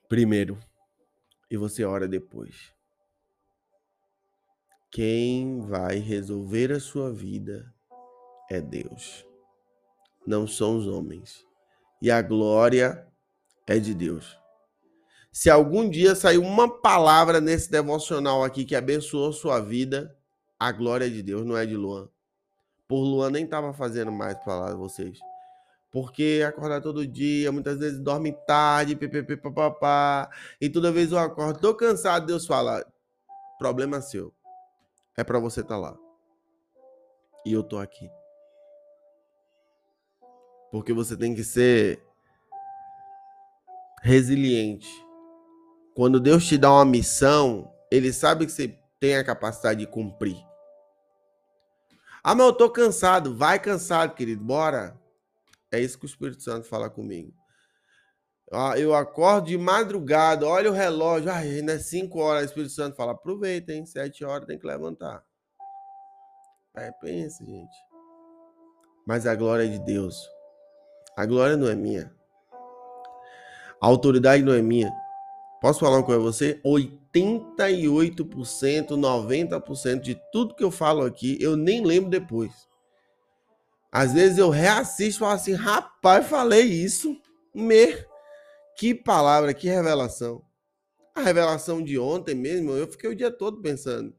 primeiro 0.08 0.58
e 1.48 1.56
você 1.56 1.84
ora 1.84 2.08
depois. 2.08 2.72
Quem 4.90 5.60
vai 5.60 5.98
resolver 5.98 6.72
a 6.72 6.80
sua 6.80 7.12
vida 7.12 7.72
é 8.50 8.60
Deus, 8.60 9.24
não 10.26 10.44
são 10.44 10.76
os 10.76 10.88
homens. 10.88 11.46
E 12.02 12.10
a 12.10 12.20
glória 12.20 13.06
é 13.66 13.78
de 13.78 13.94
Deus. 13.94 14.36
Se 15.32 15.48
algum 15.48 15.88
dia 15.88 16.16
sair 16.16 16.38
uma 16.38 16.68
palavra 16.68 17.40
nesse 17.40 17.70
devocional 17.70 18.42
aqui 18.42 18.64
que 18.64 18.74
abençoou 18.74 19.32
sua 19.32 19.60
vida, 19.60 20.16
a 20.58 20.72
glória 20.72 21.10
de 21.10 21.22
Deus, 21.22 21.44
não 21.44 21.56
é 21.56 21.66
de 21.66 21.76
Luan. 21.76 22.08
Por 22.88 23.02
Luan 23.02 23.30
nem 23.30 23.44
estava 23.44 23.72
fazendo 23.72 24.12
mais 24.12 24.34
para 24.34 24.44
falar 24.44 24.74
vocês. 24.74 25.18
Porque 25.90 26.44
acordar 26.46 26.80
todo 26.80 27.06
dia, 27.06 27.52
muitas 27.52 27.78
vezes 27.78 28.00
dorme 28.00 28.32
tarde, 28.46 28.96
ppp, 28.96 29.36
papapá, 29.36 30.28
e 30.60 30.68
toda 30.68 30.90
vez 30.90 31.12
eu 31.12 31.18
acordo, 31.18 31.60
tô 31.60 31.74
cansado, 31.74 32.26
Deus 32.26 32.46
fala, 32.46 32.84
problema 33.58 34.00
seu. 34.00 34.34
É 35.16 35.22
para 35.22 35.38
você 35.38 35.60
estar 35.60 35.76
tá 35.76 35.80
lá. 35.80 35.96
E 37.46 37.52
eu 37.52 37.62
tô 37.62 37.78
aqui. 37.78 38.10
Porque 40.72 40.92
você 40.92 41.16
tem 41.16 41.34
que 41.34 41.44
ser 41.44 42.02
resiliente. 44.02 44.90
Quando 45.94 46.18
Deus 46.18 46.44
te 46.44 46.58
dá 46.58 46.72
uma 46.72 46.84
missão, 46.84 47.72
ele 47.90 48.12
sabe 48.12 48.44
que 48.46 48.52
você 48.52 48.76
tem 49.04 49.16
a 49.16 49.22
capacidade 49.22 49.80
de 49.80 49.86
cumprir. 49.86 50.42
Ah, 52.22 52.34
mas 52.34 52.46
eu 52.46 52.54
tô 52.54 52.70
cansado. 52.70 53.36
Vai 53.36 53.58
cansado, 53.58 54.14
querido. 54.14 54.42
Bora. 54.42 54.98
É 55.70 55.78
isso 55.78 55.98
que 55.98 56.06
o 56.06 56.08
Espírito 56.08 56.42
Santo 56.42 56.66
fala 56.66 56.88
comigo. 56.88 57.30
Ah, 58.50 58.78
eu 58.78 58.94
acordo 58.94 59.48
de 59.48 59.58
madrugada, 59.58 60.46
olha 60.46 60.70
o 60.70 60.74
relógio. 60.74 61.30
Ai, 61.30 61.50
ainda 61.50 61.74
é 61.74 61.78
5 61.78 62.18
horas. 62.18 62.44
O 62.44 62.46
Espírito 62.46 62.72
Santo 62.72 62.96
fala: 62.96 63.12
aproveita, 63.12 63.74
hein? 63.74 63.84
7 63.84 64.24
horas 64.24 64.46
tem 64.46 64.58
que 64.58 64.66
levantar. 64.66 65.22
É, 66.74 66.90
pensa, 66.92 67.44
gente. 67.44 67.76
Mas 69.06 69.26
a 69.26 69.34
glória 69.34 69.66
é 69.66 69.68
de 69.68 69.80
Deus. 69.80 70.16
A 71.14 71.26
glória 71.26 71.58
não 71.58 71.68
é 71.68 71.74
minha. 71.74 72.10
A 73.82 73.86
autoridade 73.86 74.42
não 74.42 74.54
é 74.54 74.62
minha. 74.62 74.90
Posso 75.64 75.80
falar 75.80 75.96
uma 75.96 76.04
coisa 76.04 76.20
a 76.20 76.22
você? 76.22 76.60
88%, 76.62 78.88
90% 78.88 80.00
de 80.02 80.14
tudo 80.30 80.54
que 80.54 80.62
eu 80.62 80.70
falo 80.70 81.06
aqui, 81.06 81.38
eu 81.40 81.56
nem 81.56 81.82
lembro 81.82 82.10
depois. 82.10 82.68
Às 83.90 84.12
vezes 84.12 84.36
eu 84.36 84.50
reassisto 84.50 85.16
e 85.16 85.20
falo 85.20 85.32
assim, 85.32 85.54
rapaz, 85.54 86.26
falei 86.26 86.64
isso. 86.64 87.18
Me, 87.54 87.96
que 88.76 88.94
palavra, 88.94 89.54
que 89.54 89.66
revelação. 89.66 90.44
A 91.14 91.22
revelação 91.22 91.82
de 91.82 91.98
ontem 91.98 92.34
mesmo, 92.34 92.72
eu 92.72 92.86
fiquei 92.86 93.08
o 93.08 93.16
dia 93.16 93.30
todo 93.30 93.62
pensando. 93.62 94.14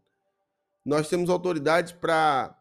Nós 0.83 1.07
temos 1.07 1.29
autoridade 1.29 1.93
para 1.93 2.59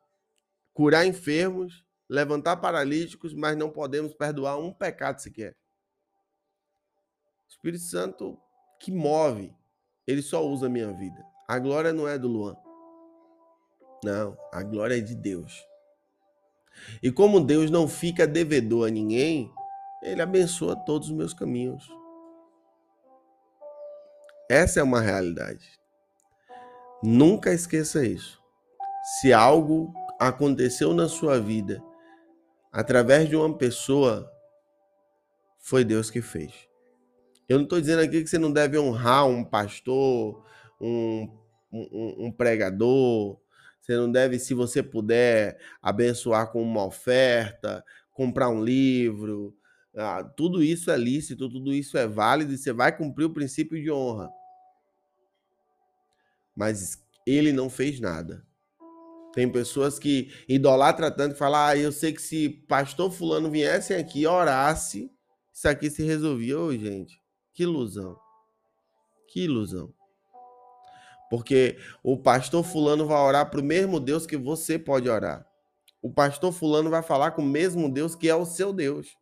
curar 0.74 1.06
enfermos, 1.06 1.86
levantar 2.06 2.58
paralíticos, 2.58 3.32
mas 3.32 3.56
não 3.56 3.70
podemos 3.70 4.12
perdoar 4.12 4.58
um 4.58 4.70
pecado 4.70 5.22
sequer. 5.22 5.56
O 7.46 7.48
Espírito 7.48 7.84
Santo 7.84 8.43
que 8.84 8.92
move, 8.92 9.50
ele 10.06 10.20
só 10.20 10.46
usa 10.46 10.66
a 10.66 10.68
minha 10.68 10.92
vida. 10.92 11.24
A 11.48 11.58
glória 11.58 11.90
não 11.90 12.06
é 12.06 12.18
do 12.18 12.28
Luan. 12.28 12.54
Não, 14.04 14.36
a 14.52 14.62
glória 14.62 14.98
é 14.98 15.00
de 15.00 15.14
Deus. 15.14 15.66
E 17.02 17.10
como 17.10 17.40
Deus 17.40 17.70
não 17.70 17.88
fica 17.88 18.26
devedor 18.26 18.86
a 18.86 18.90
ninguém, 18.90 19.50
ele 20.02 20.20
abençoa 20.20 20.76
todos 20.76 21.08
os 21.08 21.16
meus 21.16 21.32
caminhos. 21.32 21.90
Essa 24.50 24.80
é 24.80 24.82
uma 24.82 25.00
realidade. 25.00 25.66
Nunca 27.02 27.54
esqueça 27.54 28.04
isso. 28.04 28.38
Se 29.22 29.32
algo 29.32 29.94
aconteceu 30.20 30.92
na 30.92 31.08
sua 31.08 31.40
vida 31.40 31.82
através 32.70 33.30
de 33.30 33.36
uma 33.36 33.56
pessoa, 33.56 34.30
foi 35.58 35.84
Deus 35.84 36.10
que 36.10 36.20
fez. 36.20 36.73
Eu 37.48 37.58
não 37.58 37.64
estou 37.64 37.80
dizendo 37.80 38.00
aqui 38.00 38.22
que 38.22 38.28
você 38.28 38.38
não 38.38 38.52
deve 38.52 38.78
honrar 38.78 39.26
um 39.26 39.44
pastor, 39.44 40.44
um, 40.80 41.28
um, 41.70 42.26
um, 42.26 42.32
pregador. 42.32 43.38
Você 43.80 43.96
não 43.96 44.10
deve, 44.10 44.38
se 44.38 44.54
você 44.54 44.82
puder, 44.82 45.58
abençoar 45.82 46.50
com 46.50 46.62
uma 46.62 46.86
oferta, 46.86 47.84
comprar 48.12 48.48
um 48.48 48.64
livro. 48.64 49.54
Ah, 49.94 50.24
tudo 50.24 50.62
isso 50.62 50.90
é 50.90 50.96
lícito, 50.96 51.48
tudo 51.48 51.72
isso 51.72 51.98
é 51.98 52.06
válido 52.06 52.52
e 52.52 52.58
você 52.58 52.72
vai 52.72 52.96
cumprir 52.96 53.26
o 53.26 53.34
princípio 53.34 53.80
de 53.80 53.90
honra. 53.90 54.30
Mas 56.56 56.98
ele 57.26 57.52
não 57.52 57.68
fez 57.68 58.00
nada. 58.00 58.44
Tem 59.34 59.50
pessoas 59.50 59.98
que 59.98 60.32
idolatram 60.48 61.10
tanto 61.10 61.34
e 61.34 61.38
falam: 61.38 61.60
Ah, 61.60 61.76
eu 61.76 61.92
sei 61.92 62.12
que 62.12 62.22
se 62.22 62.48
pastor 62.48 63.10
Fulano 63.10 63.50
viesse 63.50 63.92
aqui 63.92 64.20
e 64.20 64.26
orasse, 64.26 65.10
isso 65.52 65.68
aqui 65.68 65.90
se 65.90 66.04
resolvia. 66.04 66.58
Ô, 66.58 66.72
gente, 66.72 67.20
que 67.54 67.62
ilusão. 67.62 68.18
Que 69.28 69.44
ilusão. 69.44 69.94
Porque 71.30 71.78
o 72.02 72.18
pastor 72.18 72.64
Fulano 72.64 73.06
vai 73.06 73.18
orar 73.18 73.50
para 73.50 73.60
o 73.60 73.64
mesmo 73.64 73.98
Deus 73.98 74.26
que 74.26 74.36
você 74.36 74.78
pode 74.78 75.08
orar. 75.08 75.46
O 76.02 76.12
pastor 76.12 76.52
Fulano 76.52 76.90
vai 76.90 77.02
falar 77.02 77.30
com 77.30 77.42
o 77.42 77.46
mesmo 77.46 77.88
Deus 77.88 78.14
que 78.14 78.28
é 78.28 78.34
o 78.34 78.44
seu 78.44 78.72
Deus. 78.72 79.16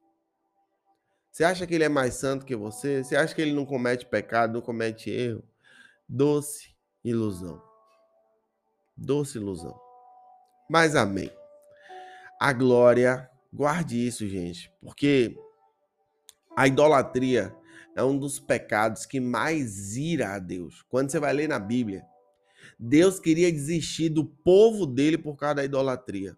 Você 1.30 1.44
acha 1.44 1.66
que 1.66 1.74
ele 1.74 1.84
é 1.84 1.88
mais 1.88 2.14
santo 2.14 2.44
que 2.44 2.56
você? 2.56 3.02
Você 3.02 3.16
acha 3.16 3.34
que 3.34 3.40
ele 3.40 3.54
não 3.54 3.64
comete 3.64 4.04
pecado, 4.04 4.52
não 4.52 4.60
comete 4.60 5.10
erro? 5.10 5.42
Doce 6.08 6.74
ilusão. 7.04 7.62
Doce 8.96 9.38
ilusão. 9.38 9.78
Mas 10.68 10.96
amém. 10.96 11.30
A 12.40 12.52
glória, 12.52 13.30
guarde 13.52 14.06
isso, 14.06 14.26
gente, 14.26 14.70
porque 14.82 15.38
a 16.56 16.66
idolatria 16.66 17.54
é 17.94 18.02
um 18.02 18.18
dos 18.18 18.38
pecados 18.38 19.06
que 19.06 19.20
mais 19.20 19.96
ira 19.96 20.34
a 20.34 20.38
Deus. 20.38 20.82
Quando 20.88 21.10
você 21.10 21.18
vai 21.18 21.32
ler 21.32 21.48
na 21.48 21.58
Bíblia, 21.58 22.04
Deus 22.78 23.18
queria 23.20 23.50
desistir 23.50 24.08
do 24.08 24.24
povo 24.24 24.86
dele 24.86 25.18
por 25.18 25.36
causa 25.36 25.56
da 25.56 25.64
idolatria. 25.64 26.36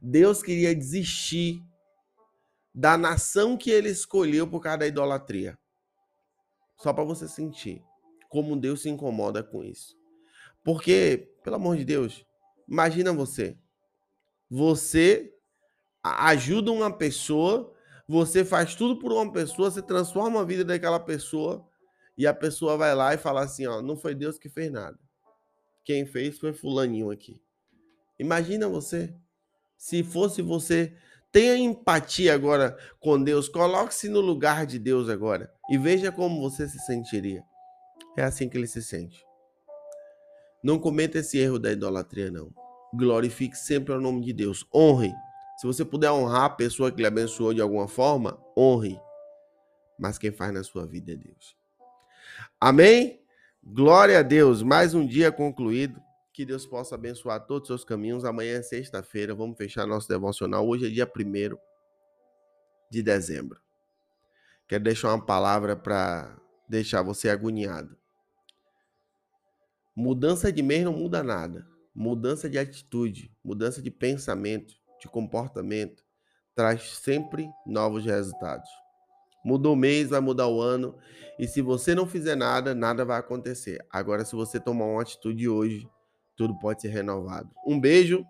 Deus 0.00 0.42
queria 0.42 0.74
desistir 0.74 1.62
da 2.74 2.96
nação 2.96 3.56
que 3.56 3.70
ele 3.70 3.88
escolheu 3.88 4.46
por 4.46 4.60
causa 4.60 4.78
da 4.78 4.86
idolatria. 4.86 5.58
Só 6.76 6.92
para 6.92 7.04
você 7.04 7.28
sentir 7.28 7.82
como 8.28 8.56
Deus 8.56 8.82
se 8.82 8.88
incomoda 8.88 9.42
com 9.42 9.64
isso. 9.64 9.98
Porque, 10.62 11.32
pelo 11.42 11.56
amor 11.56 11.76
de 11.76 11.84
Deus, 11.84 12.24
Imagina 12.70 13.12
você. 13.12 13.58
Você 14.48 15.34
ajuda 16.02 16.70
uma 16.70 16.96
pessoa, 16.96 17.74
você 18.10 18.44
faz 18.44 18.74
tudo 18.74 18.98
por 18.98 19.12
uma 19.12 19.30
pessoa, 19.30 19.70
você 19.70 19.80
transforma 19.80 20.40
a 20.40 20.44
vida 20.44 20.64
daquela 20.64 20.98
pessoa 20.98 21.64
e 22.18 22.26
a 22.26 22.34
pessoa 22.34 22.76
vai 22.76 22.92
lá 22.92 23.14
e 23.14 23.18
fala 23.18 23.44
assim, 23.44 23.68
ó, 23.68 23.80
não 23.80 23.96
foi 23.96 24.16
Deus 24.16 24.36
que 24.36 24.48
fez 24.48 24.68
nada. 24.68 24.98
Quem 25.84 26.04
fez 26.04 26.36
foi 26.36 26.52
fulaninho 26.52 27.12
aqui. 27.12 27.40
Imagina 28.18 28.66
você, 28.66 29.14
se 29.78 30.02
fosse 30.02 30.42
você, 30.42 30.92
tenha 31.30 31.56
empatia 31.56 32.34
agora 32.34 32.76
com 32.98 33.22
Deus, 33.22 33.48
coloque-se 33.48 34.08
no 34.08 34.20
lugar 34.20 34.66
de 34.66 34.80
Deus 34.80 35.08
agora 35.08 35.54
e 35.70 35.78
veja 35.78 36.10
como 36.10 36.40
você 36.40 36.68
se 36.68 36.80
sentiria. 36.80 37.44
É 38.16 38.24
assim 38.24 38.48
que 38.48 38.58
ele 38.58 38.66
se 38.66 38.82
sente. 38.82 39.24
Não 40.64 40.80
cometa 40.80 41.18
esse 41.18 41.38
erro 41.38 41.60
da 41.60 41.70
idolatria, 41.70 42.28
não. 42.28 42.52
Glorifique 42.92 43.56
sempre 43.56 43.94
o 43.94 44.00
nome 44.00 44.20
de 44.24 44.32
Deus. 44.32 44.66
Honre. 44.74 45.12
Se 45.60 45.66
você 45.66 45.84
puder 45.84 46.10
honrar 46.10 46.44
a 46.44 46.48
pessoa 46.48 46.90
que 46.90 47.02
lhe 47.02 47.06
abençoou 47.06 47.52
de 47.52 47.60
alguma 47.60 47.86
forma, 47.86 48.42
honre. 48.56 48.98
Mas 49.98 50.16
quem 50.16 50.32
faz 50.32 50.54
na 50.54 50.64
sua 50.64 50.86
vida 50.86 51.12
é 51.12 51.16
Deus. 51.16 51.54
Amém? 52.58 53.22
Glória 53.62 54.20
a 54.20 54.22
Deus. 54.22 54.62
Mais 54.62 54.94
um 54.94 55.06
dia 55.06 55.30
concluído. 55.30 56.00
Que 56.32 56.46
Deus 56.46 56.64
possa 56.64 56.94
abençoar 56.94 57.46
todos 57.46 57.64
os 57.64 57.66
seus 57.66 57.84
caminhos. 57.84 58.24
Amanhã 58.24 58.56
é 58.56 58.62
sexta-feira. 58.62 59.34
Vamos 59.34 59.58
fechar 59.58 59.86
nosso 59.86 60.08
devocional. 60.08 60.66
Hoje 60.66 60.86
é 60.86 60.88
dia 60.88 61.04
1 61.04 61.54
de 62.90 63.02
dezembro. 63.02 63.60
Quero 64.66 64.82
deixar 64.82 65.08
uma 65.12 65.26
palavra 65.26 65.76
para 65.76 66.38
deixar 66.70 67.02
você 67.02 67.28
agoniado. 67.28 67.98
Mudança 69.94 70.50
de 70.50 70.62
mês 70.62 70.84
não 70.86 70.94
muda 70.94 71.22
nada. 71.22 71.68
Mudança 71.94 72.48
de 72.48 72.58
atitude, 72.58 73.30
mudança 73.44 73.82
de 73.82 73.90
pensamento, 73.90 74.79
de 75.00 75.08
comportamento, 75.08 76.04
traz 76.54 76.98
sempre 76.98 77.48
novos 77.66 78.04
resultados. 78.04 78.68
Mudou 79.44 79.72
o 79.72 79.76
mês, 79.76 80.10
vai 80.10 80.20
mudar 80.20 80.48
o 80.48 80.60
ano. 80.60 80.96
E 81.38 81.48
se 81.48 81.62
você 81.62 81.94
não 81.94 82.06
fizer 82.06 82.36
nada, 82.36 82.74
nada 82.74 83.04
vai 83.04 83.18
acontecer. 83.18 83.84
Agora, 83.90 84.24
se 84.24 84.36
você 84.36 84.60
tomar 84.60 84.84
uma 84.84 85.02
atitude 85.02 85.48
hoje, 85.48 85.88
tudo 86.36 86.58
pode 86.58 86.82
ser 86.82 86.88
renovado. 86.88 87.50
Um 87.66 87.80
beijo 87.80 88.24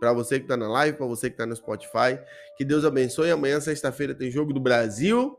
para 0.00 0.12
você 0.12 0.38
que 0.38 0.44
está 0.44 0.56
na 0.56 0.68
live, 0.68 0.96
para 0.96 1.06
você 1.06 1.28
que 1.28 1.34
está 1.34 1.46
no 1.46 1.54
Spotify. 1.54 2.18
Que 2.56 2.64
Deus 2.64 2.84
abençoe. 2.84 3.30
Amanhã, 3.30 3.60
sexta-feira, 3.60 4.14
tem 4.14 4.30
Jogo 4.30 4.52
do 4.52 4.60
Brasil. 4.60 5.38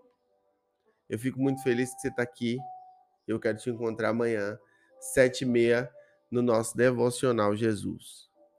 Eu 1.09 1.19
fico 1.19 1.39
muito 1.39 1.61
feliz 1.63 1.93
que 1.93 2.01
você 2.01 2.07
está 2.07 2.23
aqui. 2.23 2.57
Eu 3.27 3.39
quero 3.39 3.57
te 3.57 3.69
encontrar 3.69 4.09
amanhã, 4.09 4.57
sete 4.99 5.41
e 5.41 5.45
meia 5.45 5.89
no 6.31 6.41
nosso 6.41 6.77
devocional 6.77 7.55
Jesus. 7.55 8.28